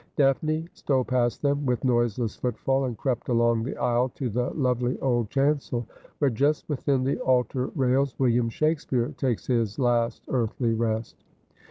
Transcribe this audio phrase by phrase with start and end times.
[0.15, 4.99] Daphne stole past them with noiseless footfall, and crept along the aisle to the lovely
[4.99, 5.85] old chancel,
[6.17, 11.23] where, just within the altar rails, William Shakespeare takes his last earthly rest.